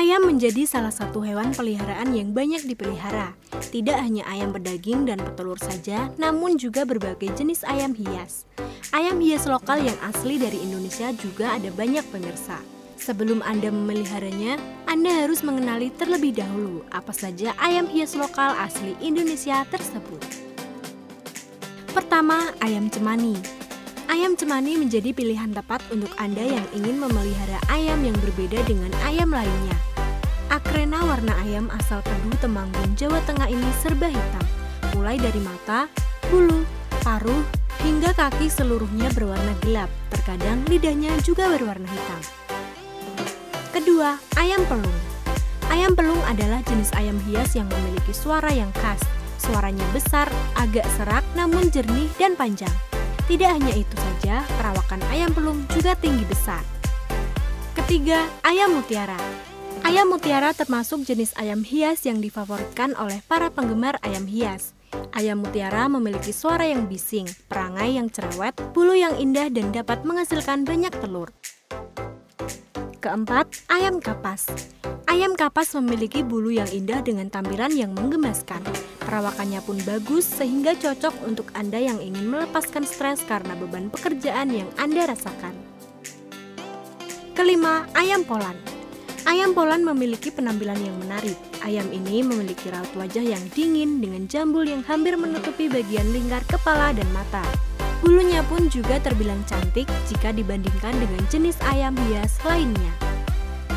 [0.00, 3.36] Ayam menjadi salah satu hewan peliharaan yang banyak dipelihara.
[3.68, 8.48] Tidak hanya ayam pedaging dan petelur saja, namun juga berbagai jenis ayam hias.
[8.96, 12.64] Ayam hias lokal yang asli dari Indonesia juga ada banyak pemirsa.
[12.96, 14.56] Sebelum Anda memeliharanya,
[14.88, 20.24] Anda harus mengenali terlebih dahulu apa saja ayam hias lokal asli Indonesia tersebut.
[21.92, 23.36] Pertama, ayam cemani.
[24.08, 29.28] Ayam cemani menjadi pilihan tepat untuk Anda yang ingin memelihara ayam yang berbeda dengan ayam
[29.28, 29.89] lainnya.
[30.50, 34.42] Akrena warna ayam asal Tebu Temanggung, Jawa Tengah ini serba hitam,
[34.98, 35.86] mulai dari mata,
[36.26, 36.66] bulu,
[37.06, 37.46] paruh,
[37.86, 42.20] hingga kaki seluruhnya berwarna gelap, terkadang lidahnya juga berwarna hitam.
[43.70, 44.98] Kedua, ayam pelung.
[45.70, 48.98] Ayam pelung adalah jenis ayam hias yang memiliki suara yang khas.
[49.38, 50.26] Suaranya besar,
[50.58, 52.74] agak serak, namun jernih dan panjang.
[53.30, 56.66] Tidak hanya itu saja, perawakan ayam pelung juga tinggi besar.
[57.78, 59.49] Ketiga, ayam mutiara.
[59.90, 64.70] Ayam mutiara termasuk jenis ayam hias yang difavoritkan oleh para penggemar ayam hias.
[65.10, 70.62] Ayam mutiara memiliki suara yang bising, perangai yang cerewet, bulu yang indah dan dapat menghasilkan
[70.62, 71.34] banyak telur.
[73.02, 74.46] Keempat, ayam kapas.
[75.10, 78.62] Ayam kapas memiliki bulu yang indah dengan tampilan yang menggemaskan.
[79.02, 84.70] Perawakannya pun bagus sehingga cocok untuk Anda yang ingin melepaskan stres karena beban pekerjaan yang
[84.78, 85.50] Anda rasakan.
[87.34, 88.69] Kelima, ayam polan.
[89.30, 91.38] Ayam polan memiliki penampilan yang menarik.
[91.62, 96.90] Ayam ini memiliki raut wajah yang dingin dengan jambul yang hampir menutupi bagian lingkar kepala
[96.90, 97.46] dan mata.
[98.02, 102.90] Bulunya pun juga terbilang cantik jika dibandingkan dengan jenis ayam hias lainnya.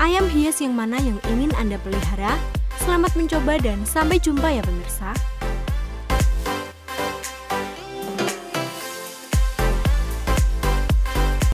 [0.00, 2.40] Ayam hias yang mana yang ingin Anda pelihara?
[2.80, 5.12] Selamat mencoba dan sampai jumpa ya pemirsa.